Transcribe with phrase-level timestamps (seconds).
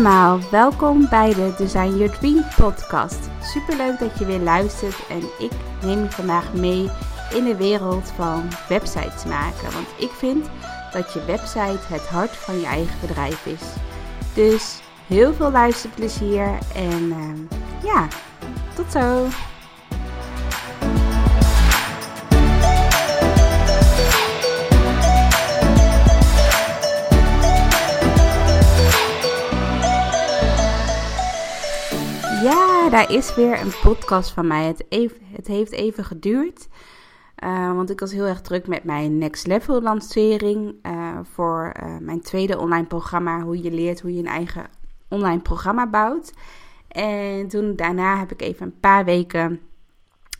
[0.00, 3.30] Welkom bij de Design Your Dream podcast.
[3.42, 5.50] Superleuk dat je weer luistert en ik
[5.82, 6.90] neem je vandaag mee
[7.34, 9.72] in de wereld van websites maken.
[9.72, 10.46] Want ik vind
[10.92, 13.62] dat je website het hart van je eigen bedrijf is.
[14.34, 18.08] Dus heel veel luisterplezier en uh, ja,
[18.74, 19.26] tot zo!
[32.42, 34.64] Ja, daar is weer een podcast van mij.
[34.64, 34.84] Het,
[35.32, 36.68] het heeft even geduurd.
[37.44, 40.74] Uh, want ik was heel erg druk met mijn Next Level lancering.
[40.82, 43.40] Uh, voor uh, mijn tweede online programma.
[43.40, 44.66] Hoe je leert hoe je een eigen
[45.08, 46.32] online programma bouwt.
[46.88, 49.60] En toen daarna heb ik even een paar weken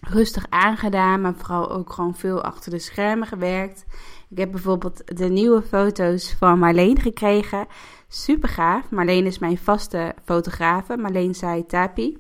[0.00, 1.20] rustig aangedaan.
[1.20, 3.84] Maar vooral ook gewoon veel achter de schermen gewerkt.
[4.30, 7.66] Ik heb bijvoorbeeld de nieuwe foto's van Marleen gekregen.
[8.08, 8.90] Super gaaf.
[8.90, 10.96] Marleen is mijn vaste fotografe.
[10.96, 12.18] Marleen Saitapi.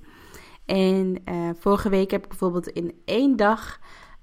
[0.64, 1.22] En
[1.58, 3.78] vorige week heb ik bijvoorbeeld in één dag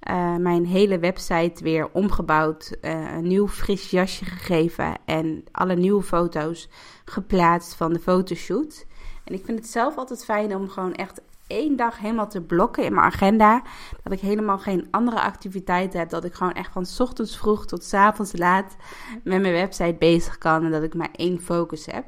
[0.10, 6.04] uh, mijn hele website weer omgebouwd, uh, een nieuw fris jasje gegeven en alle nieuwe
[6.04, 6.70] foto's
[7.06, 8.86] geplaatst van de fotoshoot.
[9.24, 12.84] En ik vind het zelf altijd fijn om gewoon echt één dag helemaal te blokken
[12.84, 13.62] in mijn agenda.
[14.04, 16.10] Dat ik helemaal geen andere activiteiten heb.
[16.10, 18.76] Dat ik gewoon echt van ochtends vroeg tot s avonds laat
[19.24, 20.64] met mijn website bezig kan.
[20.64, 22.06] En dat ik maar één focus heb.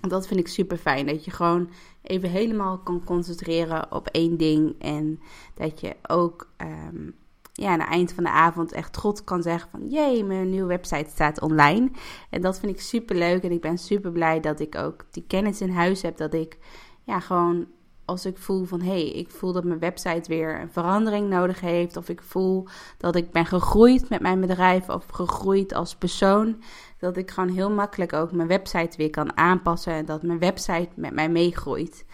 [0.00, 1.06] Dat vind ik super fijn.
[1.06, 1.70] Dat je gewoon
[2.02, 4.74] even helemaal kan concentreren op één ding.
[4.78, 5.20] En
[5.54, 7.14] dat je ook um,
[7.52, 9.88] ja, aan het eind van de avond echt trots kan zeggen van...
[9.88, 11.90] Jee, mijn nieuwe website staat online.
[12.30, 13.42] En dat vind ik super leuk.
[13.42, 16.16] En ik ben super blij dat ik ook die kennis in huis heb.
[16.16, 16.58] Dat ik
[17.04, 17.66] ja, gewoon
[18.08, 21.60] als ik voel van hé, hey, ik voel dat mijn website weer een verandering nodig
[21.60, 21.96] heeft.
[21.96, 22.66] Of ik voel
[22.98, 26.62] dat ik ben gegroeid met mijn bedrijf of gegroeid als persoon.
[26.98, 29.92] Dat ik gewoon heel makkelijk ook mijn website weer kan aanpassen.
[29.92, 32.04] En dat mijn website met mij meegroeit.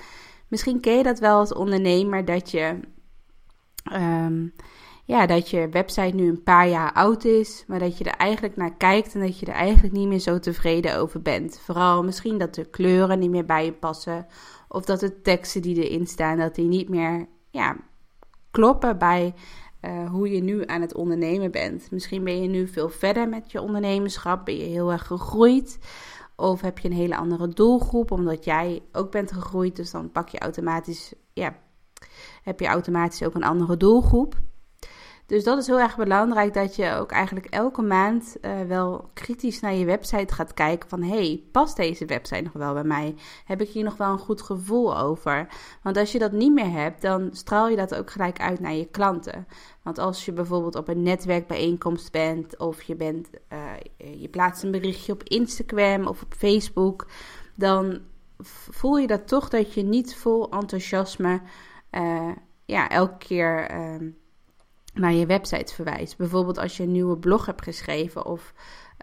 [0.48, 2.80] Misschien ken je dat wel als ondernemer dat je.
[3.92, 4.52] Um,
[5.04, 8.56] ja, dat je website nu een paar jaar oud is, maar dat je er eigenlijk
[8.56, 11.58] naar kijkt en dat je er eigenlijk niet meer zo tevreden over bent.
[11.58, 14.26] Vooral misschien dat de kleuren niet meer bij je passen,
[14.68, 17.76] of dat de teksten die erin staan, dat die niet meer ja,
[18.50, 19.34] kloppen bij
[19.80, 21.90] uh, hoe je nu aan het ondernemen bent.
[21.90, 25.78] Misschien ben je nu veel verder met je ondernemerschap, ben je heel erg gegroeid.
[26.36, 29.76] Of heb je een hele andere doelgroep, omdat jij ook bent gegroeid.
[29.76, 31.56] Dus dan pak je automatisch, ja,
[32.42, 34.36] heb je automatisch ook een andere doelgroep.
[35.26, 39.60] Dus dat is heel erg belangrijk dat je ook eigenlijk elke maand uh, wel kritisch
[39.60, 43.14] naar je website gaat kijken van hey, past deze website nog wel bij mij?
[43.44, 45.48] Heb ik hier nog wel een goed gevoel over?
[45.82, 48.74] Want als je dat niet meer hebt, dan straal je dat ook gelijk uit naar
[48.74, 49.46] je klanten.
[49.82, 54.70] Want als je bijvoorbeeld op een netwerkbijeenkomst bent of je, bent, uh, je plaatst een
[54.70, 57.06] berichtje op Instagram of op Facebook,
[57.54, 58.00] dan
[58.70, 61.40] voel je dat toch dat je niet vol enthousiasme
[61.90, 62.30] uh,
[62.64, 63.70] ja, elke keer
[64.94, 66.16] naar je website verwijst.
[66.16, 68.52] Bijvoorbeeld als je een nieuwe blog hebt geschreven of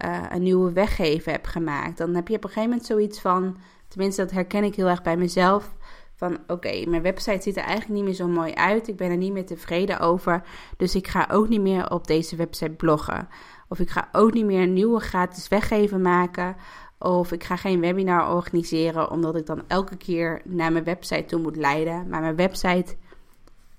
[0.05, 1.97] uh, een nieuwe weggeven hebt gemaakt.
[1.97, 3.57] Dan heb je op een gegeven moment zoiets van,
[3.87, 5.73] tenminste dat herken ik heel erg bij mezelf.
[6.15, 8.87] Van oké, mijn website ziet er eigenlijk niet meer zo mooi uit.
[8.87, 10.43] Ik ben er niet meer tevreden over.
[10.77, 13.27] Dus ik ga ook niet meer op deze website bloggen.
[13.67, 16.55] Of ik ga ook niet meer een nieuwe gratis weggeven maken.
[16.99, 21.41] Of ik ga geen webinar organiseren, omdat ik dan elke keer naar mijn website toe
[21.41, 22.07] moet leiden.
[22.09, 22.95] Maar mijn website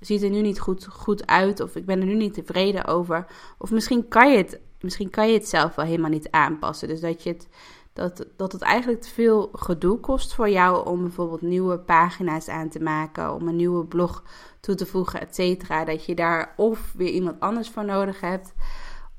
[0.07, 1.61] ziet er nu niet goed, goed uit.
[1.61, 3.27] Of ik ben er nu niet tevreden over.
[3.59, 6.89] Of misschien kan je het, misschien kan je het zelf wel helemaal niet aanpassen.
[6.89, 7.49] Dus dat, je het,
[7.93, 12.69] dat, dat het eigenlijk te veel gedoe kost voor jou om bijvoorbeeld nieuwe pagina's aan
[12.69, 13.35] te maken.
[13.35, 14.23] Om een nieuwe blog
[14.61, 15.85] toe te voegen, et cetera.
[15.85, 18.53] Dat je daar of weer iemand anders voor nodig hebt.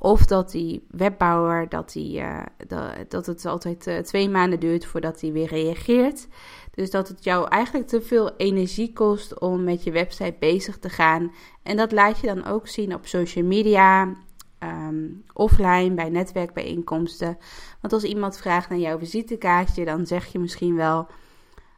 [0.03, 4.85] Of dat die webbouwer, dat, die, uh, dat, dat het altijd uh, twee maanden duurt
[4.85, 6.27] voordat hij weer reageert.
[6.71, 10.89] Dus dat het jou eigenlijk te veel energie kost om met je website bezig te
[10.89, 11.31] gaan.
[11.61, 14.15] En dat laat je dan ook zien op social media,
[14.59, 17.37] um, offline, bij netwerkbijeenkomsten.
[17.81, 21.07] Want als iemand vraagt naar jouw visitekaartje, dan zeg je misschien wel...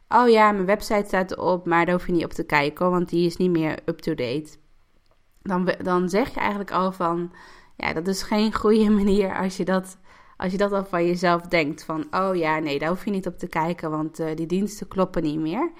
[0.08, 3.08] Oh ja, mijn website staat erop, maar daar hoef je niet op te kijken, want
[3.08, 4.48] die is niet meer up-to-date.
[5.42, 7.32] Dan, dan zeg je eigenlijk al van,
[7.76, 9.98] ja, dat is geen goede manier als je dat
[10.36, 13.26] als je dat al van jezelf denkt, van oh ja, nee, daar hoef je niet
[13.26, 15.72] op te kijken, want uh, die diensten kloppen niet meer.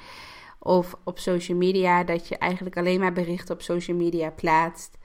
[0.59, 4.99] Of op social media, dat je eigenlijk alleen maar berichten op social media plaatst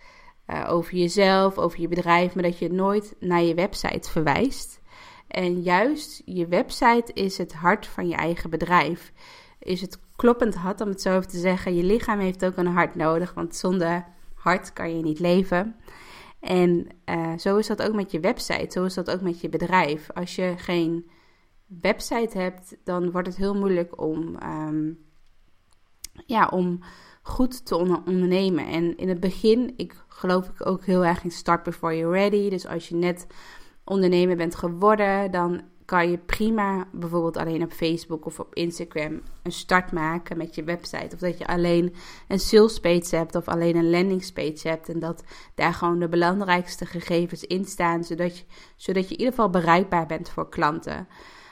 [0.48, 4.82] uh, over jezelf, over je bedrijf, maar dat je nooit naar je website verwijst.
[5.28, 9.12] En juist je website is het hart van je eigen bedrijf.
[9.60, 11.76] Is het kloppend hart, om het zo even te zeggen.
[11.76, 15.76] Je lichaam heeft ook een hart nodig, want zonder hart kan je niet leven.
[16.42, 19.50] En uh, zo is dat ook met je website, zo is dat ook met je
[19.50, 20.12] bedrijf.
[20.12, 21.10] Als je geen
[21.66, 24.92] website hebt, dan wordt het heel moeilijk om, ehm,
[26.26, 26.80] ja, om
[27.22, 28.66] goed te ondernemen.
[28.66, 32.50] En in het begin, ik geloof ik ook heel erg in start before you're ready.
[32.50, 33.28] Dus als je net
[33.84, 35.62] ondernemer bent geworden, dan
[35.92, 40.64] kan je prima bijvoorbeeld alleen op Facebook of op Instagram een start maken met je
[40.64, 41.10] website.
[41.14, 41.96] Of dat je alleen
[42.28, 44.90] een sales page hebt of alleen een landing page hebt.
[44.90, 45.24] En dat
[45.56, 48.44] daar gewoon de belangrijkste gegevens in staan, zodat je,
[48.76, 51.08] zodat je in ieder geval bereikbaar bent voor klanten.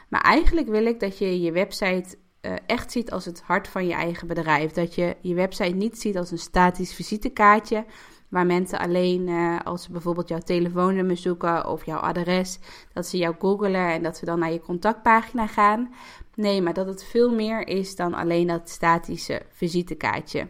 [0.09, 3.87] Maar eigenlijk wil ik dat je je website uh, echt ziet als het hart van
[3.87, 4.71] je eigen bedrijf.
[4.71, 7.85] Dat je je website niet ziet als een statisch visitekaartje.
[8.29, 12.59] Waar mensen alleen uh, als ze bijvoorbeeld jouw telefoonnummer zoeken of jouw adres,
[12.93, 15.93] dat ze jou googelen en dat ze dan naar je contactpagina gaan.
[16.35, 20.49] Nee, maar dat het veel meer is dan alleen dat statische visitekaartje.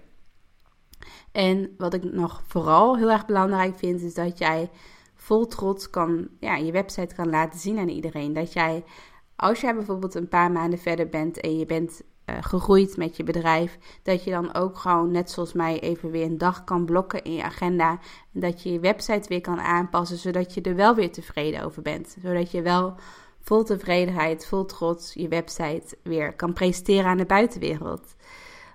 [1.31, 4.69] En wat ik nog vooral heel erg belangrijk vind, is dat jij
[5.15, 8.33] vol trots kan, ja, je website kan laten zien aan iedereen.
[8.33, 8.83] Dat jij
[9.35, 12.01] als jij bijvoorbeeld een paar maanden verder bent en je bent
[12.41, 16.37] gegroeid met je bedrijf, dat je dan ook gewoon net zoals mij even weer een
[16.37, 17.99] dag kan blokken in je agenda.
[18.33, 21.81] En dat je je website weer kan aanpassen, zodat je er wel weer tevreden over
[21.81, 22.17] bent.
[22.23, 22.95] Zodat je wel
[23.41, 28.15] vol tevredenheid, vol trots je website weer kan presenteren aan de buitenwereld.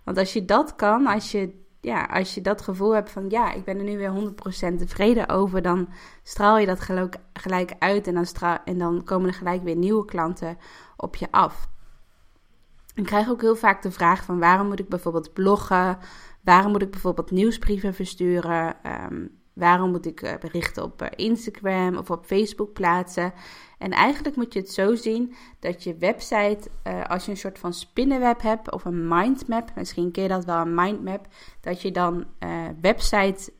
[0.04, 3.52] Want als je dat kan, als je ja, als je dat gevoel hebt van ja,
[3.52, 4.32] ik ben er nu weer
[4.72, 5.88] 100% tevreden over, dan
[6.22, 9.76] straal je dat gelijk, gelijk uit en dan, straal, en dan komen er gelijk weer
[9.76, 10.58] nieuwe klanten
[10.96, 11.68] op je af.
[12.94, 15.98] Ik krijg ook heel vaak de vraag van waarom moet ik bijvoorbeeld bloggen?
[16.42, 18.76] Waarom moet ik bijvoorbeeld nieuwsbrieven versturen?
[18.86, 23.32] Um, waarom moet ik eh, berichten op eh, Instagram of op Facebook plaatsen?
[23.78, 27.58] En eigenlijk moet je het zo zien dat je website, uh, als je een soort
[27.58, 31.26] van spinnenweb hebt of een mindmap, misschien ken je dat wel, een mindmap,
[31.60, 32.24] dat je dan
[32.80, 33.52] website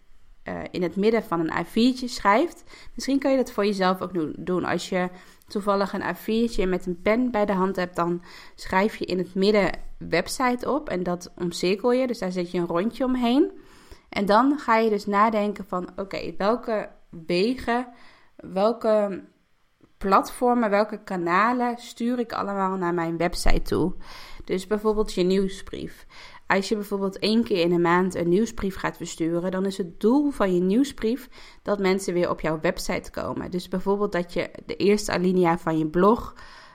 [0.71, 2.65] in het midden van een A4'tje schrijft.
[2.95, 4.65] Misschien kan je dat voor jezelf ook doen.
[4.65, 5.09] Als je
[5.47, 8.23] toevallig een A4'tje met een pen bij de hand hebt, dan
[8.55, 12.07] schrijf je in het midden website op en dat omcirkel je.
[12.07, 13.53] Dus daar zet je een rondje omheen.
[14.09, 17.89] En dan ga je dus nadenken van, oké, welke wegen,
[18.37, 19.25] welke
[19.99, 23.95] platformen, welke kanalen stuur ik allemaal naar mijn website toe.
[24.45, 26.07] Dus bijvoorbeeld je nieuwsbrief.
[26.47, 30.01] Als je bijvoorbeeld één keer in de maand een nieuwsbrief gaat versturen, dan is het
[30.01, 31.29] doel van je nieuwsbrief
[31.63, 33.51] dat mensen weer op jouw website komen.
[33.51, 36.35] Dus bijvoorbeeld dat je de eerste alinea van je blog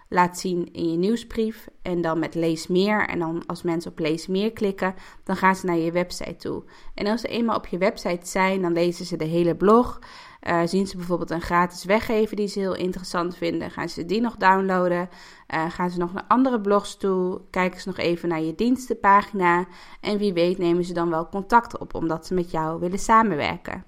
[0.09, 3.07] laat zien in je nieuwsbrief en dan met lees meer.
[3.07, 6.63] En dan als mensen op lees meer klikken, dan gaan ze naar je website toe.
[6.93, 9.99] En als ze eenmaal op je website zijn, dan lezen ze de hele blog.
[10.47, 14.21] Uh, zien ze bijvoorbeeld een gratis weggever die ze heel interessant vinden, gaan ze die
[14.21, 15.09] nog downloaden.
[15.53, 19.67] Uh, gaan ze nog naar andere blogs toe, kijken ze nog even naar je dienstenpagina.
[20.01, 23.83] En wie weet nemen ze dan wel contact op omdat ze met jou willen samenwerken.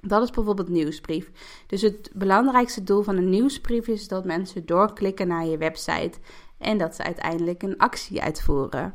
[0.00, 1.30] Dat is bijvoorbeeld nieuwsbrief.
[1.66, 6.18] Dus het belangrijkste doel van een nieuwsbrief is dat mensen doorklikken naar je website
[6.58, 8.94] en dat ze uiteindelijk een actie uitvoeren.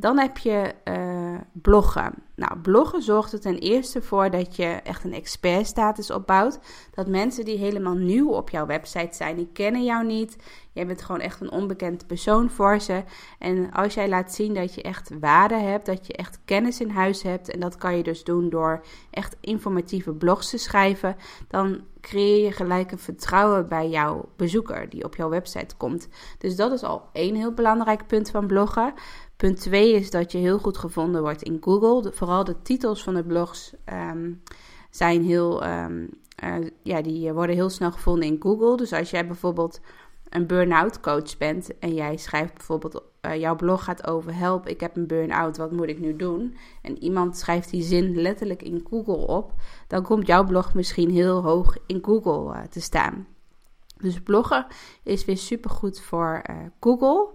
[0.00, 2.14] Dan heb je uh, bloggen.
[2.34, 6.58] Nou, bloggen zorgt er ten eerste voor dat je echt een expertstatus opbouwt.
[6.94, 10.36] Dat mensen die helemaal nieuw op jouw website zijn, die kennen jou niet.
[10.72, 13.02] Jij bent gewoon echt een onbekend persoon voor ze.
[13.38, 16.90] En als jij laat zien dat je echt waarde hebt, dat je echt kennis in
[16.90, 21.16] huis hebt, en dat kan je dus doen door echt informatieve blogs te schrijven,
[21.48, 26.08] dan creëer je gelijk een vertrouwen bij jouw bezoeker die op jouw website komt.
[26.38, 28.94] Dus dat is al één heel belangrijk punt van bloggen.
[29.40, 32.12] Punt 2 is dat je heel goed gevonden wordt in Google.
[32.12, 34.32] vooral de titels van de blogs ehm,
[34.90, 36.10] zijn heel, um,
[36.82, 38.76] ja, die worden heel snel gevonden in Google.
[38.76, 39.80] Dus als jij bijvoorbeeld
[40.28, 44.80] een burn-out coach bent en jij schrijft bijvoorbeeld, uh, jouw blog gaat over help, ik
[44.80, 46.56] heb een burn-out, wat moet ik nu doen?
[46.82, 49.52] En iemand schrijft die zin letterlijk in Google op,
[49.86, 53.26] dan komt jouw blog misschien heel hoog in Google uh, te staan.
[53.96, 54.66] Dus bloggen
[55.02, 57.28] is weer supergoed voor uh, Google.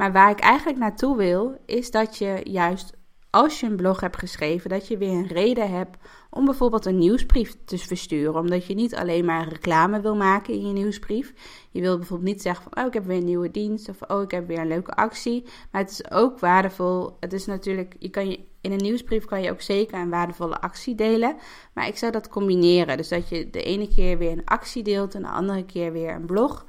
[0.00, 2.92] Maar waar ik eigenlijk naartoe wil, is dat je juist
[3.30, 5.96] als je een blog hebt geschreven, dat je weer een reden hebt
[6.30, 8.40] om bijvoorbeeld een nieuwsbrief te versturen.
[8.40, 11.32] Omdat je niet alleen maar reclame wil maken in je nieuwsbrief.
[11.70, 14.22] Je wil bijvoorbeeld niet zeggen van, oh ik heb weer een nieuwe dienst of oh
[14.22, 15.44] ik heb weer een leuke actie.
[15.70, 17.16] Maar het is ook waardevol.
[17.20, 20.94] Het is natuurlijk, je kan in een nieuwsbrief kan je ook zeker een waardevolle actie
[20.94, 21.36] delen.
[21.74, 22.96] Maar ik zou dat combineren.
[22.96, 26.14] Dus dat je de ene keer weer een actie deelt en de andere keer weer
[26.14, 26.66] een blog.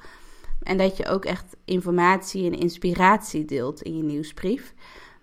[0.64, 4.74] En dat je ook echt informatie en inspiratie deelt in je nieuwsbrief.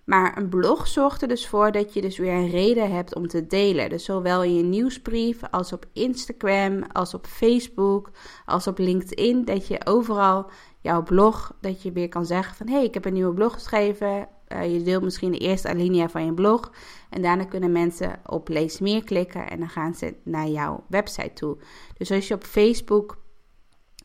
[0.09, 3.27] Maar een blog zorgt er dus voor dat je dus weer een reden hebt om
[3.27, 3.89] te delen.
[3.89, 8.09] Dus zowel in je nieuwsbrief als op Instagram, als op Facebook,
[8.45, 9.45] als op LinkedIn.
[9.45, 10.49] Dat je overal
[10.81, 12.67] jouw blog, dat je weer kan zeggen van...
[12.67, 14.27] hé, hey, ik heb een nieuwe blog geschreven.
[14.47, 16.71] Uh, je deelt misschien de eerste alinea van je blog.
[17.09, 21.33] En daarna kunnen mensen op lees meer klikken en dan gaan ze naar jouw website
[21.33, 21.57] toe.
[21.97, 23.17] Dus als je op Facebook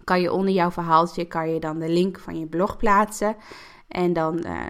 [0.04, 3.36] kan je onder jouw verhaaltje kan je dan de link van je blog plaatsen.
[3.88, 4.60] En dan uh,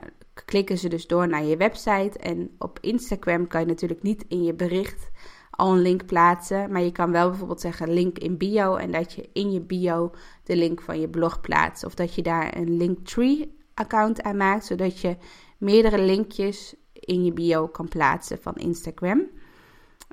[0.45, 2.19] klikken ze dus door naar je website.
[2.19, 5.11] En op Instagram kan je natuurlijk niet in je bericht
[5.50, 6.73] al een link plaatsen.
[6.73, 8.76] Maar je kan wel bijvoorbeeld zeggen link in bio.
[8.76, 10.11] En dat je in je bio
[10.43, 11.85] de link van je blog plaatst.
[11.85, 14.64] Of dat je daar een Linktree account aan maakt.
[14.64, 15.17] Zodat je
[15.59, 19.19] meerdere linkjes in je bio kan plaatsen van Instagram.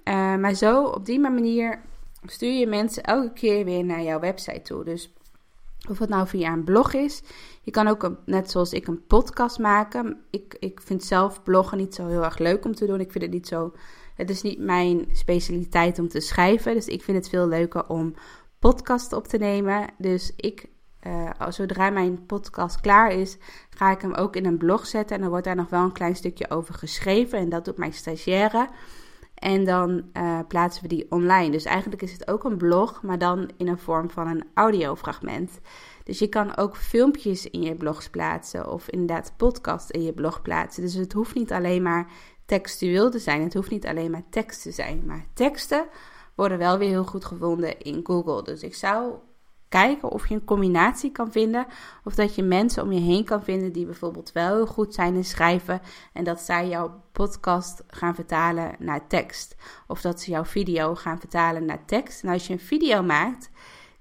[0.04, 1.82] Uh, maar zo, op die manier
[2.26, 4.84] stuur je mensen elke keer weer naar jouw website toe.
[4.84, 5.14] Dus
[5.90, 7.22] of het nou via een blog is.
[7.62, 10.22] Je kan ook, net zoals ik, een podcast maken.
[10.30, 13.00] Ik, ik vind zelf bloggen niet zo heel erg leuk om te doen.
[13.00, 13.74] Ik vind het niet zo.
[14.16, 16.74] Het is niet mijn specialiteit om te schrijven.
[16.74, 18.14] Dus ik vind het veel leuker om
[18.60, 19.88] podcast op te nemen.
[19.98, 20.66] Dus ik,
[21.08, 23.38] uh, zodra mijn podcast klaar is,
[23.70, 25.16] ga ik hem ook in een blog zetten.
[25.16, 27.40] En dan wordt daar nog wel een klein stukje over geschreven.
[27.40, 28.70] En dat doet mijn stagiaire.
[29.42, 31.52] En dan uh, plaatsen we die online.
[31.52, 35.60] Dus eigenlijk is het ook een blog, maar dan in een vorm van een audiofragment.
[36.04, 40.42] Dus je kan ook filmpjes in je blogs plaatsen of inderdaad podcast in je blog
[40.42, 40.84] plaatsen.
[40.84, 42.12] Dus het hoeft niet alleen maar
[42.46, 43.42] textueel te zijn.
[43.42, 45.04] Het hoeft niet alleen maar tekst te zijn.
[45.06, 45.86] Maar teksten
[46.36, 48.44] worden wel weer heel goed gevonden in Google.
[48.44, 49.14] Dus ik zou
[49.72, 51.66] kijken of je een combinatie kan vinden.
[52.04, 55.16] Of dat je mensen om je heen kan vinden die bijvoorbeeld wel heel goed zijn
[55.16, 55.82] in schrijven.
[56.14, 59.56] En dat zij jouw podcast gaan vertalen naar tekst.
[59.88, 62.24] Of dat ze jouw video gaan vertalen naar tekst.
[62.24, 63.50] En als je een video maakt,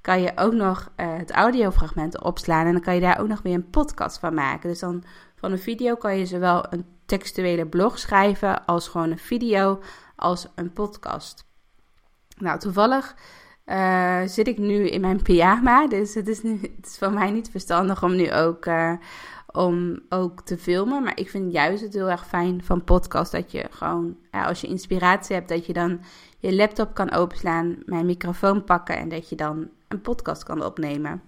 [0.00, 2.66] kan je ook nog uh, het audiofragment opslaan.
[2.66, 4.68] En dan kan je daar ook nog weer een podcast van maken.
[4.68, 5.04] Dus dan
[5.36, 9.80] van een video kan je zowel een textuele blog schrijven als gewoon een video
[10.16, 11.44] als een podcast.
[12.36, 13.14] Nou, toevallig
[13.70, 15.86] uh, zit ik nu in mijn pyjama.
[15.86, 18.92] Dus het is, het is voor mij niet verstandig om nu ook, uh,
[19.46, 21.02] om ook te filmen.
[21.02, 24.60] Maar ik vind juist het heel erg fijn van podcast dat je gewoon, ja, als
[24.60, 26.00] je inspiratie hebt, dat je dan
[26.38, 31.22] je laptop kan openslaan, mijn microfoon pakken en dat je dan een podcast kan opnemen.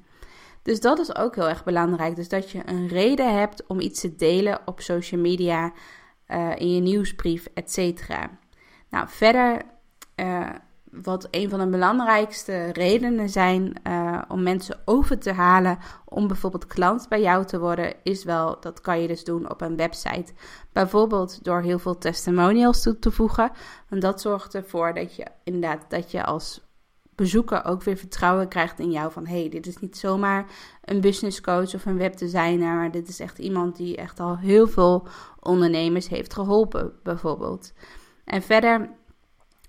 [0.63, 2.17] Dus dat is ook heel erg belangrijk.
[2.17, 5.73] Dus dat je een reden hebt om iets te delen op social media,
[6.29, 8.09] uh, in je nieuwsbrief, etc.
[8.89, 9.63] Nou, verder
[10.93, 16.67] wat een van de belangrijkste redenen zijn uh, om mensen over te halen om bijvoorbeeld
[16.67, 20.33] klant bij jou te worden, is wel, dat kan je dus doen op een website.
[20.73, 23.51] Bijvoorbeeld door heel veel testimonials toe te voegen.
[23.89, 26.61] Want dat zorgt ervoor dat je inderdaad, dat je als
[27.15, 29.13] bezoeker ook weer vertrouwen krijgt in jou.
[29.13, 30.47] Van hey, dit is niet zomaar
[30.85, 34.67] een business coach of een webdesigner, maar dit is echt iemand die echt al heel
[34.69, 35.07] veel
[35.41, 37.73] ondernemers heeft geholpen, bijvoorbeeld.
[38.25, 38.91] En verder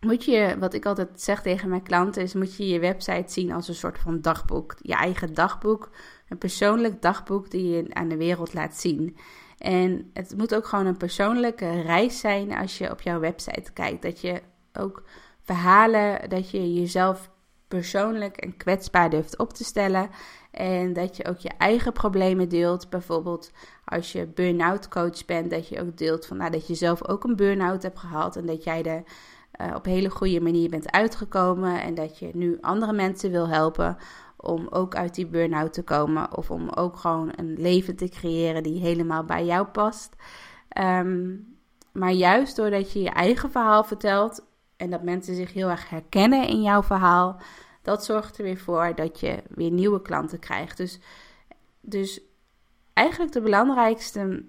[0.03, 3.51] moet je, wat ik altijd zeg tegen mijn klanten, is moet je je website zien
[3.51, 4.75] als een soort van dagboek.
[4.81, 5.89] Je eigen dagboek,
[6.29, 9.17] een persoonlijk dagboek die je aan de wereld laat zien.
[9.57, 14.01] En het moet ook gewoon een persoonlijke reis zijn als je op jouw website kijkt.
[14.01, 14.41] Dat je
[14.74, 15.03] ook
[15.41, 17.31] verhalen, dat je jezelf
[17.67, 20.10] persoonlijk en kwetsbaar durft op te stellen.
[20.51, 22.89] En dat je ook je eigen problemen deelt.
[22.89, 23.51] Bijvoorbeeld
[23.86, 27.24] als je burn-out coach bent, dat je ook deelt van nou, dat je zelf ook
[27.24, 28.36] een burn-out hebt gehad.
[28.36, 29.03] En dat jij de
[29.62, 33.98] uh, op hele goede manier bent uitgekomen en dat je nu andere mensen wil helpen
[34.38, 38.63] om ook uit die burn-out te komen of om ook gewoon een leven te creëren
[38.63, 40.15] die helemaal bij jou past.
[40.79, 41.48] Um,
[41.91, 44.45] maar juist doordat je je eigen verhaal vertelt
[44.77, 47.41] en dat mensen zich heel erg herkennen in jouw verhaal,
[47.81, 50.77] dat zorgt er weer voor dat je weer nieuwe klanten krijgt.
[50.77, 51.00] Dus,
[51.81, 52.22] dus
[52.93, 54.45] eigenlijk de belangrijkste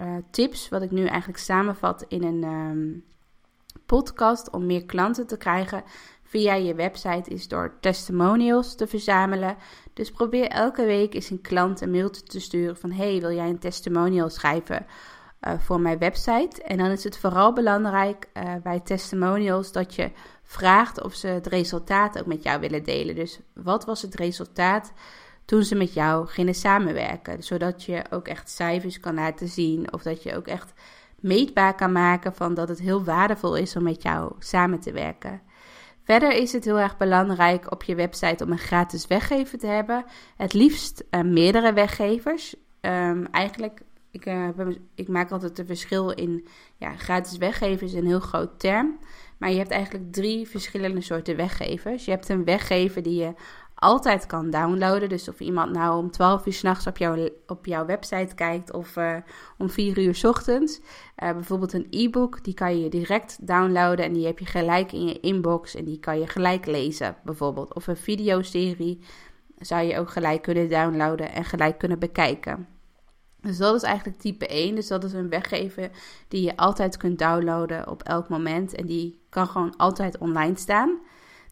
[0.00, 2.44] uh, tips, wat ik nu eigenlijk samenvat in een.
[2.44, 3.04] Um,
[3.86, 5.84] podcast om meer klanten te krijgen
[6.22, 9.56] via je website is door testimonials te verzamelen.
[9.92, 13.48] Dus probeer elke week eens een klant een mailtje te sturen van hey, wil jij
[13.48, 14.86] een testimonial schrijven
[15.40, 16.62] uh, voor mijn website?
[16.62, 20.10] En dan is het vooral belangrijk uh, bij testimonials dat je
[20.42, 23.14] vraagt of ze het resultaat ook met jou willen delen.
[23.14, 24.92] Dus wat was het resultaat
[25.44, 27.42] toen ze met jou gingen samenwerken?
[27.42, 30.72] Zodat je ook echt cijfers kan laten zien of dat je ook echt
[31.20, 35.40] meetbaar kan maken van dat het heel waardevol is om met jou samen te werken.
[36.06, 40.04] Verder is het heel erg belangrijk op je website om een gratis weggever te hebben.
[40.36, 42.54] Het liefst uh, meerdere weggevers.
[42.80, 43.80] Um, eigenlijk,
[44.10, 44.48] ik, uh,
[44.94, 46.46] ik, maak altijd een verschil in
[46.76, 48.98] ja, gratis weggevers is een heel groot term.
[49.38, 52.04] Maar je hebt eigenlijk drie verschillende soorten weggevers.
[52.04, 53.34] Je hebt een weggever die je
[53.78, 55.08] altijd kan downloaden.
[55.08, 58.96] Dus of iemand nou om 12 uur s'nachts op, jouw op jouw website kijkt of
[58.96, 59.16] uh,
[59.58, 60.80] om 4 uur s ochtends.
[61.22, 65.06] Uh, bijvoorbeeld een e-book, die kan je direct downloaden en die heb je gelijk in
[65.06, 67.74] je inbox en die kan je gelijk lezen bijvoorbeeld.
[67.74, 69.00] Of een videoserie
[69.58, 72.66] zou je ook gelijk kunnen downloaden en gelijk kunnen bekijken.
[73.40, 74.74] Dus dat is eigenlijk type 1.
[74.74, 75.90] Dus dat is een weggever
[76.28, 78.74] die je altijd kunt downloaden op elk moment.
[78.74, 80.98] En die kan gewoon altijd online staan.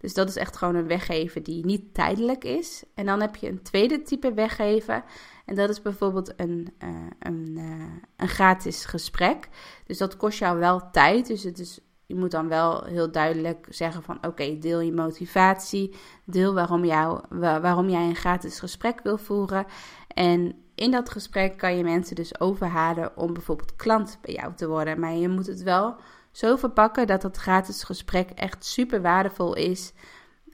[0.04, 2.84] Dus dat is echt gewoon een weggeven die niet tijdelijk is.
[2.94, 5.04] En dan heb je een tweede type weggeven.
[5.44, 9.48] En dat is bijvoorbeeld een, uh, een, uh, een gratis gesprek.
[9.86, 11.26] Dus dat kost jou wel tijd.
[11.26, 15.94] Dus het is, je moet dan wel heel duidelijk zeggen van oké, deel je motivatie.
[16.24, 17.20] Deel waarom, jou,
[17.60, 19.66] waarom jij een gratis gesprek wil voeren.
[20.08, 24.68] En in dat gesprek kan je mensen dus overhalen om bijvoorbeeld klant bij jou te
[24.68, 25.00] worden.
[25.00, 25.96] Maar je moet het wel
[26.34, 29.92] zo verpakken dat dat gratis gesprek echt super waardevol is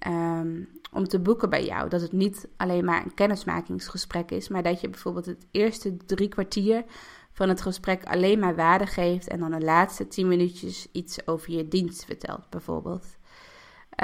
[0.07, 1.89] um, om te boeken bij jou.
[1.89, 6.29] Dat het niet alleen maar een kennismakingsgesprek is, maar dat je bijvoorbeeld het eerste drie
[6.29, 6.85] kwartier
[7.33, 11.53] van het gesprek alleen maar waarde geeft en dan de laatste tien minuutjes iets over
[11.53, 13.07] je dienst vertelt, bijvoorbeeld.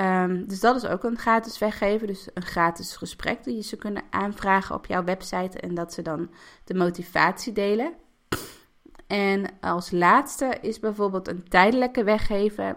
[0.00, 2.06] Um, dus dat is ook een gratis weggeven.
[2.06, 6.30] Dus een gratis gesprek die ze kunnen aanvragen op jouw website en dat ze dan
[6.64, 7.94] de motivatie delen.
[9.06, 12.76] En als laatste is bijvoorbeeld een tijdelijke weggeven.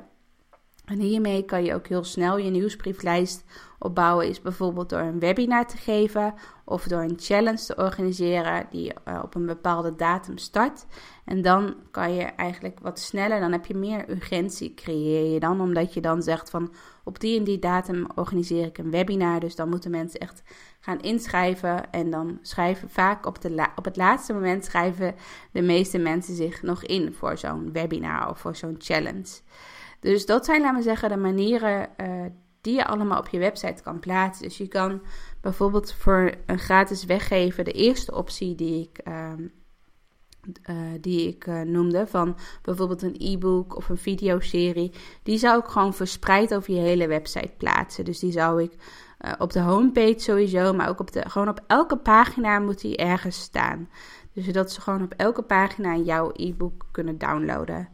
[0.90, 3.44] En hiermee kan je ook heel snel je nieuwsbrieflijst
[3.80, 4.28] opbouwen.
[4.28, 6.34] Is bijvoorbeeld door een webinar te geven
[6.66, 10.86] of door een challenge te organiseren die uh, op een bepaalde datum start.
[11.26, 15.62] En dan kan je eigenlijk wat sneller, dan heb je meer urgentie creëer je dan.
[15.62, 19.40] Omdat je dan zegt van op die en die datum organiseer ik een webinar.
[19.40, 20.44] Dus dan moeten mensen echt
[20.80, 21.92] gaan inschrijven.
[21.92, 25.16] En dan schrijven vaak op, de op het laatste moment schrijven
[25.52, 29.42] de meeste mensen zich nog in voor zo'n webinar of voor zo'n challenge.
[30.00, 32.26] Dus dat zijn, laten we zeggen, de manieren uh,
[32.62, 34.48] die je allemaal op je website kan plaatsen.
[34.48, 35.02] Dus je kan
[35.42, 39.32] bijvoorbeeld voor een gratis weggeven, de eerste optie die ik, uh,
[40.70, 44.92] uh, die ik uh, noemde, van bijvoorbeeld een e-book of een videoserie,
[45.24, 48.06] die zou ik gewoon verspreid over je hele website plaatsen.
[48.06, 48.72] Dus die zou ik
[49.38, 53.40] op de homepage sowieso, maar ook op de, gewoon op elke pagina moet die ergens
[53.40, 53.90] staan.
[54.34, 57.90] Dus zodat ze gewoon op elke pagina jouw e-book kunnen downloaden.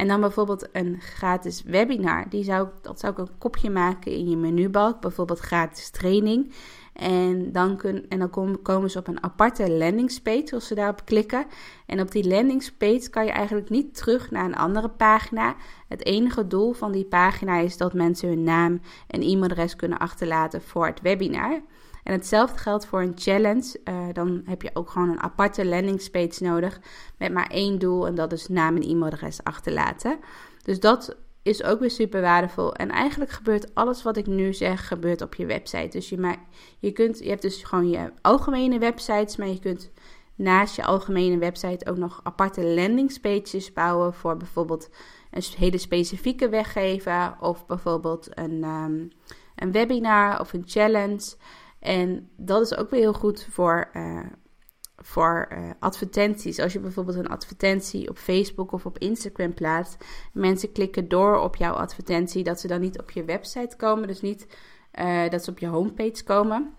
[0.00, 2.28] En dan bijvoorbeeld een gratis webinar.
[2.28, 5.00] Die zou, dat zou ik een kopje maken in je menubalk.
[5.00, 6.52] Bijvoorbeeld gratis training.
[6.92, 11.46] En dan, kun, en dan komen ze op een aparte landingspage als ze daarop klikken.
[11.86, 15.54] En op die landingspage kan je eigenlijk niet terug naar een andere pagina.
[15.88, 20.62] Het enige doel van die pagina is dat mensen hun naam en e-mailadres kunnen achterlaten
[20.62, 21.60] voor het webinar.
[22.04, 23.80] En hetzelfde geldt voor een challenge.
[23.84, 26.80] Uh, dan heb je ook gewoon een aparte landingspage nodig
[27.18, 30.18] met maar één doel en dat is naam en e-mailadres achterlaten.
[30.62, 32.74] Dus dat is ook weer super waardevol.
[32.74, 35.88] En eigenlijk gebeurt alles wat ik nu zeg, gebeurt op je website.
[35.88, 36.36] Dus je, maar,
[36.78, 39.90] je, kunt, je hebt dus gewoon je algemene websites, maar je kunt
[40.34, 44.88] naast je algemene website ook nog aparte landingspages bouwen voor bijvoorbeeld
[45.30, 49.10] een hele specifieke weggeven of bijvoorbeeld een, um,
[49.56, 51.34] een webinar of een challenge.
[51.80, 54.26] En dat is ook weer heel goed voor, uh,
[54.96, 56.58] voor uh, advertenties.
[56.58, 61.56] Als je bijvoorbeeld een advertentie op Facebook of op Instagram plaatst, mensen klikken door op
[61.56, 64.46] jouw advertentie, dat ze dan niet op je website komen, dus niet
[65.00, 66.74] uh, dat ze op je homepage komen.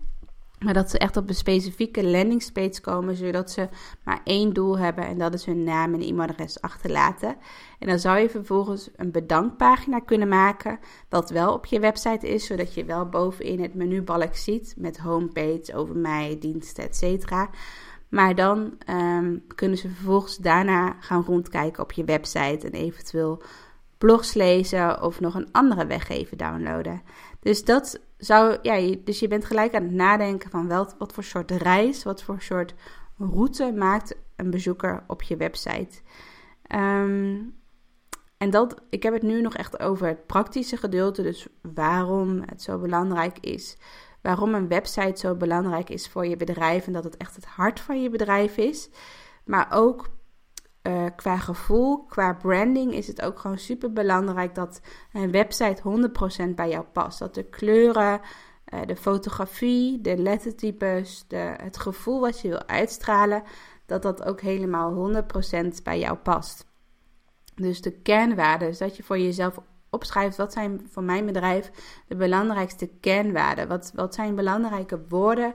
[0.64, 3.68] Maar dat ze echt op een specifieke landingspage komen, zodat ze
[4.04, 7.36] maar één doel hebben en dat is hun naam en e-mailadres achterlaten.
[7.78, 12.46] En dan zou je vervolgens een bedankpagina kunnen maken, dat wel op je website is,
[12.46, 17.32] zodat je wel bovenin het menubalk ziet met homepage, over mij, diensten, etc.
[18.08, 23.42] Maar dan um, kunnen ze vervolgens daarna gaan rondkijken op je website en eventueel
[24.02, 27.02] blogs lezen of nog een andere weggever downloaden.
[27.40, 31.24] Dus dat zou, ja, dus je bent gelijk aan het nadenken van wel, wat voor
[31.24, 32.74] soort reis, wat voor soort
[33.18, 36.00] route maakt een bezoeker op je website.
[36.74, 37.54] Um,
[38.36, 42.62] en dat, ik heb het nu nog echt over het praktische gedeelte, dus waarom het
[42.62, 43.76] zo belangrijk is.
[44.20, 47.80] Waarom een website zo belangrijk is voor je bedrijf en dat het echt het hart
[47.80, 48.88] van je bedrijf is.
[49.44, 50.10] Maar ook
[50.82, 54.80] uh, qua gevoel, qua branding is het ook gewoon super belangrijk dat
[55.12, 56.10] een website
[56.50, 57.18] 100% bij jou past.
[57.18, 58.20] Dat de kleuren,
[58.74, 63.42] uh, de fotografie, de lettertypes, de, het gevoel wat je wil uitstralen,
[63.86, 65.12] dat dat ook helemaal
[65.74, 66.66] 100% bij jou past.
[67.54, 69.58] Dus de kernwaarden, dat je voor jezelf
[69.90, 71.70] opschrijft wat zijn voor mijn bedrijf
[72.08, 73.68] de belangrijkste kernwaarden.
[73.68, 75.54] Wat, wat zijn belangrijke woorden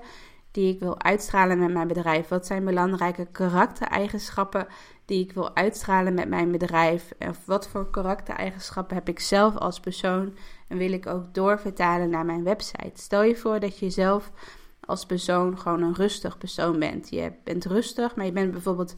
[0.57, 2.27] die ik wil uitstralen met mijn bedrijf?
[2.27, 4.67] Wat zijn belangrijke karaktereigenschappen
[5.05, 7.11] die ik wil uitstralen met mijn bedrijf?
[7.19, 10.35] Of wat voor karaktereigenschappen heb ik zelf als persoon
[10.67, 12.91] en wil ik ook doorvertalen naar mijn website?
[12.93, 14.31] Stel je voor dat je zelf
[14.79, 17.09] als persoon gewoon een rustig persoon bent.
[17.09, 18.95] Je bent rustig, maar je bent bijvoorbeeld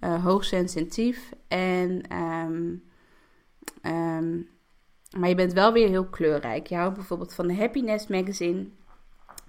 [0.00, 2.82] uh, hoogsensitief en um,
[3.82, 4.48] um,
[5.18, 6.66] maar je bent wel weer heel kleurrijk.
[6.66, 8.66] Je houdt bijvoorbeeld van de Happiness Magazine.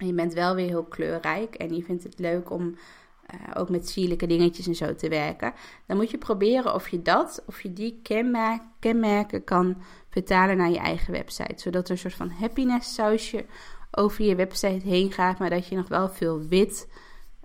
[0.02, 1.54] En je bent wel weer heel kleurrijk.
[1.54, 5.52] En je vindt het leuk om uh, ook met sierlijke dingetjes en zo te werken.
[5.86, 10.70] Dan moet je proberen of je dat, of je die kenmerk, kenmerken kan vertalen naar
[10.70, 11.54] je eigen website.
[11.56, 13.44] Zodat er een soort van happiness sausje
[13.90, 16.88] over je website heen gaat, maar dat je nog wel veel wit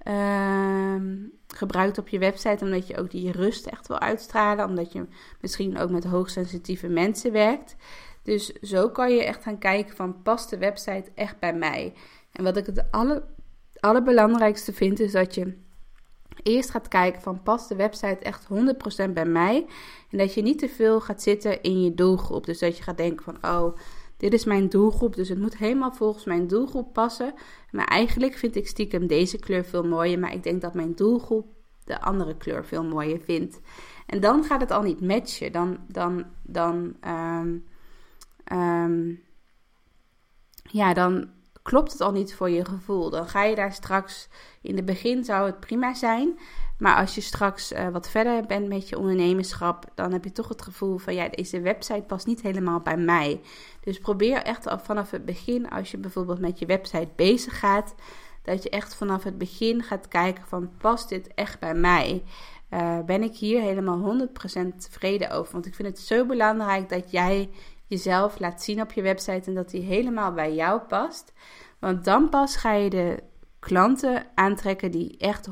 [0.04, 0.96] uh,
[1.48, 2.64] gebruikt op je website.
[2.66, 4.66] Omdat je ook die rust echt wil uitstralen.
[4.66, 5.06] Omdat je
[5.42, 7.76] misschien ook met hoogsensitieve mensen werkt.
[8.24, 11.94] Dus zo kan je echt gaan kijken van past de website echt bij mij?
[12.38, 13.24] En wat ik het alle,
[13.80, 15.58] allerbelangrijkste vind is dat je
[16.44, 18.48] eerst gaat kijken van past de website echt
[19.10, 19.66] 100% bij mij?
[20.12, 22.46] En dat je niet te veel gaat zitten in je doelgroep.
[22.46, 23.78] Dus dat je gaat denken van oh,
[24.18, 27.34] dit is mijn doelgroep, dus het moet helemaal volgens mijn doelgroep passen.
[27.72, 31.48] Maar eigenlijk vind ik stiekem deze kleur veel mooier, maar ik denk dat mijn doelgroep
[31.84, 33.60] de andere kleur veel mooier vindt.
[34.06, 35.52] En dan gaat het al niet matchen.
[35.52, 37.66] Dan, dan, dan, um,
[38.52, 39.24] um,
[40.64, 41.36] ja, dan
[41.68, 43.10] klopt het al niet voor je gevoel.
[43.10, 44.28] Dan ga je daar straks,
[44.62, 46.40] in het begin zou het prima zijn.
[46.78, 50.48] Maar als je straks uh, wat verder bent met je ondernemerschap, dan heb je toch
[50.48, 53.42] het gevoel van ja, deze website past niet helemaal bij mij.
[53.84, 57.96] Dus probeer echt al vanaf het begin, als je bijvoorbeeld met je website bezig gaat,
[58.44, 62.24] dat je echt vanaf het begin gaat kijken van past dit echt bij mij?
[62.74, 64.32] Uh, ben ik hier helemaal 100%
[64.78, 65.54] tevreden over?
[65.54, 67.50] Want ik vind het zo belangrijk dat jij
[67.88, 71.34] jezelf laat zien op je website en dat die helemaal bij jou past.
[71.80, 73.24] Want dan pas ga je de
[73.60, 75.50] klanten aantrekken die echt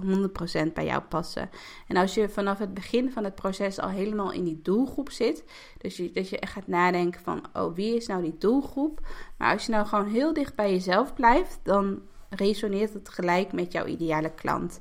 [0.69, 1.50] 100% bij jou passen.
[1.88, 5.43] En als je vanaf het begin van het proces al helemaal in die doelgroep zit,
[5.78, 9.00] dus dat je echt gaat nadenken van, oh, wie is nou die doelgroep?
[9.38, 13.71] Maar als je nou gewoon heel dicht bij jezelf blijft, dan resoneert het gelijk met
[13.71, 14.80] jouw ideale klant.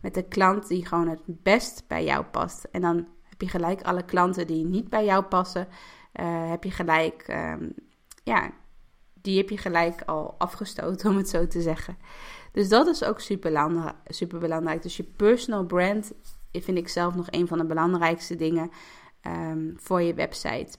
[0.00, 2.64] Met de klant die gewoon het best bij jou past.
[2.70, 5.68] En dan heb je gelijk alle klanten die niet bij jou passen,
[6.20, 7.74] uh, heb je gelijk, um,
[8.22, 8.50] ja,
[9.14, 11.96] die heb je gelijk al afgestoten, om het zo te zeggen.
[12.52, 14.82] Dus dat is ook super, super belangrijk.
[14.82, 16.12] Dus je personal brand
[16.52, 18.70] vind ik zelf nog een van de belangrijkste dingen
[19.26, 20.76] um, voor je website.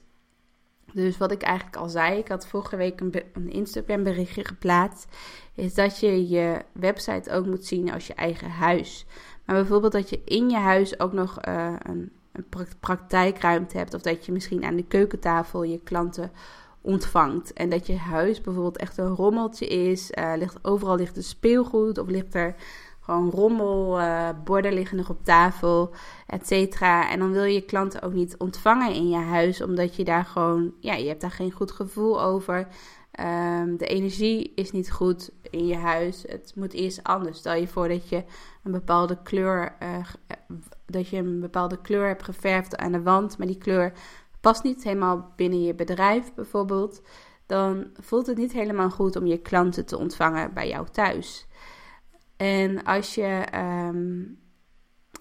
[0.92, 5.16] Dus wat ik eigenlijk al zei, ik had vorige week een, een Instagram berichtje geplaatst,
[5.54, 9.06] is dat je je website ook moet zien als je eigen huis.
[9.44, 14.00] Maar bijvoorbeeld dat je in je huis ook nog uh, een, een praktijkruimte hebt, of
[14.02, 16.30] dat je misschien aan de keukentafel je klanten
[16.80, 17.52] ontvangt.
[17.52, 20.10] En dat je huis bijvoorbeeld echt een rommeltje is.
[20.18, 22.54] Uh, ligt, overal ligt er speelgoed of ligt er
[23.00, 25.90] gewoon rommel, uh, borden liggen nog op tafel,
[26.26, 27.10] et cetera.
[27.10, 30.72] En dan wil je klanten ook niet ontvangen in je huis, omdat je daar gewoon,
[30.80, 32.68] ja, je hebt daar geen goed gevoel over.
[33.20, 36.24] Um, de energie is niet goed in je huis.
[36.26, 37.38] Het moet eerst anders.
[37.38, 38.24] Stel je voor dat je
[38.62, 40.06] een bepaalde kleur, uh,
[40.86, 43.92] dat je een bepaalde kleur hebt geverfd aan de wand, maar die kleur
[44.40, 47.02] past niet helemaal binnen je bedrijf bijvoorbeeld,
[47.46, 51.46] dan voelt het niet helemaal goed om je klanten te ontvangen bij jou thuis.
[52.36, 54.22] En als je, ehm,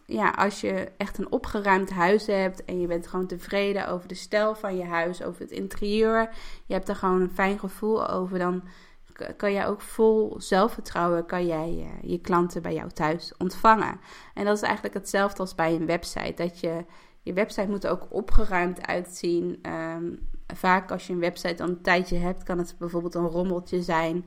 [0.05, 4.15] ja, als je echt een opgeruimd huis hebt en je bent gewoon tevreden over de
[4.15, 6.29] stijl van je huis, over het interieur,
[6.65, 8.63] je hebt er gewoon een fijn gevoel over, dan
[9.37, 13.99] kan jij ook vol zelfvertrouwen kan jij uh, je klanten bij jou thuis ontvangen.
[14.33, 16.33] En dat is eigenlijk hetzelfde als bij een website.
[16.35, 16.85] Dat je
[17.21, 19.59] je website moet ook opgeruimd uitzien.
[19.61, 20.03] Ehm,
[20.53, 24.25] vaak als je een website al een tijdje hebt, kan het bijvoorbeeld een rommeltje zijn.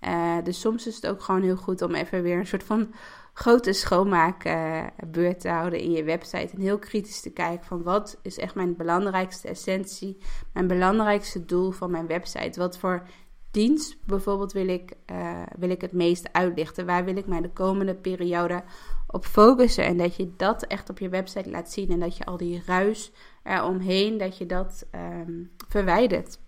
[0.00, 2.94] Uh, dus soms is het ook gewoon heel goed om even weer een soort van
[3.38, 6.54] grote schoonmaakbeurt te houden in je website.
[6.54, 10.18] En heel kritisch te kijken van wat is echt mijn belangrijkste essentie,
[10.52, 12.60] mijn belangrijkste doel van mijn website.
[12.60, 13.02] Wat voor
[13.50, 16.86] dienst bijvoorbeeld wil ik, uh, wil ik het meest uitlichten?
[16.86, 18.62] Waar wil ik mij de komende periode
[19.06, 19.84] op focussen?
[19.84, 22.62] En dat je dat echt op je website laat zien en dat je al die
[22.66, 26.38] ruis eromheen, dat je dat um, verwijdert.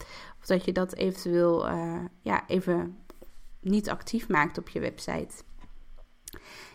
[0.40, 2.96] Of dat je dat eventueel uh, ja, even
[3.60, 5.42] niet actief maakt op je website.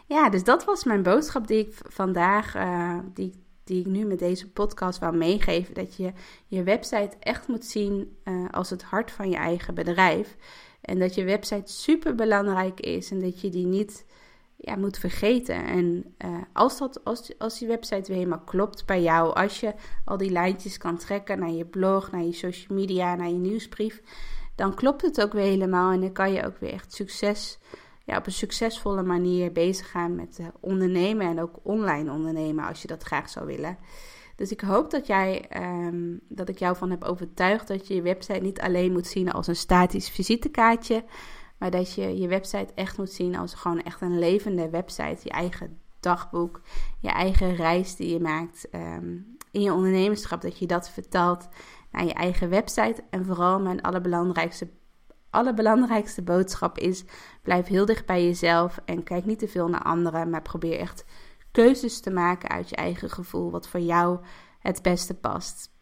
[0.06, 4.20] Ja, dus dat was mijn boodschap die ik vandaag, uh, die die ik nu met
[4.20, 5.74] deze podcast wil meegeven.
[5.74, 6.12] Dat je
[6.48, 10.36] je website echt moet zien uh, als het hart van je eigen bedrijf.
[10.82, 14.06] En dat je website super belangrijk is en dat je die niet
[14.56, 15.66] ja, moet vergeten.
[15.66, 19.74] En uh, als, dat, als, als die website weer helemaal klopt bij jou, als je
[20.06, 24.02] al die lijntjes kan trekken naar je blog, naar je social media, naar je nieuwsbrief,
[24.56, 27.60] dan klopt het ook weer helemaal en dan kan je ook weer echt succes
[28.06, 32.82] ja, op een succesvolle manier bezig gaan met uh, ondernemen en ook online ondernemen als
[32.82, 33.78] je dat graag zou willen.
[34.36, 35.46] Dus ik hoop dat, jij,
[35.88, 39.32] um, dat ik jou van heb overtuigd dat je je website niet alleen moet zien
[39.32, 41.04] als een statisch visitekaartje,
[41.58, 45.20] maar dat je je website echt moet zien als gewoon echt een levende website.
[45.24, 46.62] Je eigen dagboek,
[47.00, 51.48] je eigen reis die je maakt um, in je ondernemerschap, dat je dat vertaalt
[51.92, 53.04] naar je eigen website.
[53.10, 54.70] En vooral mijn allerbelangrijkste
[55.36, 57.04] allerbelangrijkste boodschap is:
[57.42, 61.06] blijf heel dicht bij jezelf en kijk niet te veel naar anderen, maar probeer echt
[61.52, 64.20] keuzes te maken uit je eigen gevoel, wat voor jou
[64.60, 65.74] het beste past.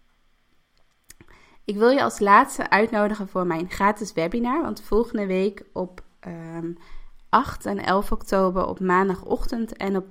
[1.66, 6.04] Ik wil je als laatste uitnodigen voor mijn gratis webinar, want volgende week op
[7.30, 10.06] 8 ehm, en 11 oktober op maandagochtend en op,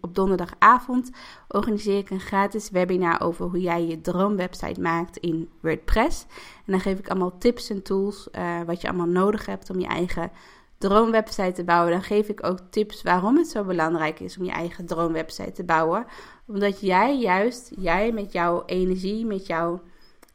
[0.00, 1.10] op donderdagavond
[1.48, 6.26] organiseer ik een gratis webinar over hoe jij je droomwebsite maakt in WordPress.
[6.66, 9.80] En dan geef ik allemaal tips en tools uh, wat je allemaal nodig hebt om
[9.80, 10.30] je eigen
[10.78, 11.92] droomwebsite te bouwen.
[11.92, 15.64] Dan geef ik ook tips waarom het zo belangrijk is om je eigen droomwebsite te
[15.64, 16.06] bouwen.
[16.46, 19.80] Omdat jij juist, jij met jouw energie, met jouw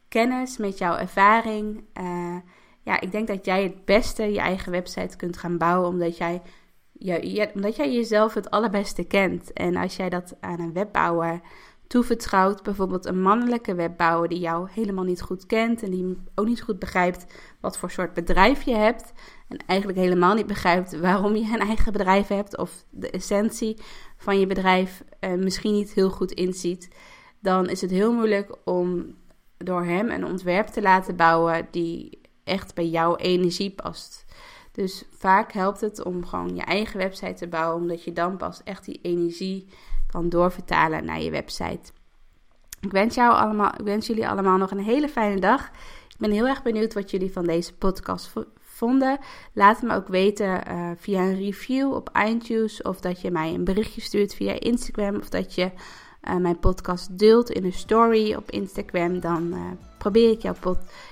[0.08, 1.84] kennis, met jouw ervaring.
[2.00, 2.36] Uh,
[2.82, 5.88] ja, ik denk dat jij het beste je eigen website kunt gaan bouwen.
[5.88, 6.42] Omdat jij,
[7.54, 9.52] omdat jij jezelf het allerbeste kent.
[9.52, 11.40] En als jij dat aan een webbouwer
[11.86, 16.62] toevertrouwt, bijvoorbeeld een mannelijke webbouwer die jou helemaal niet goed kent en die ook niet
[16.62, 17.26] goed begrijpt
[17.60, 19.12] wat voor soort bedrijf je hebt
[19.48, 23.78] en eigenlijk helemaal niet begrijpt waarom je een eigen bedrijf hebt of de essentie
[24.16, 26.88] van je bedrijf uh, misschien niet heel goed inziet,
[27.40, 29.14] dan is het heel moeilijk om
[29.58, 34.24] door hem een ontwerp te laten bouwen die echt bij jouw energie past.
[34.74, 38.62] Dus vaak helpt het om gewoon je eigen website te bouwen, omdat je dan pas
[38.64, 39.66] echt die energie
[40.06, 41.92] kan doorvertalen naar je website.
[42.80, 45.66] Ik wens, jou allemaal, ik wens jullie allemaal nog een hele fijne dag.
[46.08, 49.18] Ik ben heel erg benieuwd wat jullie van deze podcast vonden.
[49.52, 53.64] Laat me ook weten uh, via een review op iTunes of dat je mij een
[53.64, 55.70] berichtje stuurt via Instagram of dat je
[56.28, 59.20] uh, mijn podcast deelt in een story op Instagram.
[59.20, 59.60] Dan uh,
[59.98, 60.54] probeer ik jouw,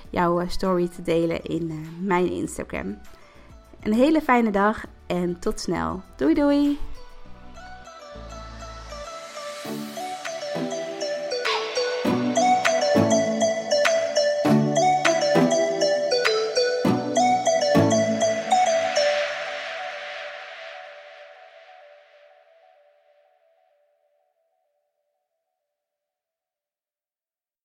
[0.09, 2.97] jouw story te delen in mijn Instagram.
[3.83, 6.01] Een hele fijne dag en tot snel.
[6.15, 6.79] Doei doei!